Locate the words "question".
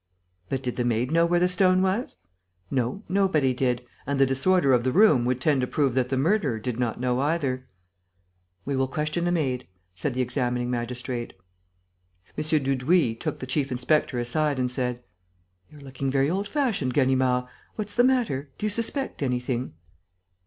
8.87-9.25